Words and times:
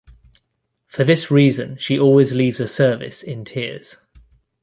For 0.87 1.03
this 1.03 1.29
reason 1.29 1.77
she 1.77 1.99
always 1.99 2.33
leaves 2.33 2.59
a 2.59 2.67
service 2.67 3.21
in 3.21 3.45
tears. 3.45 3.97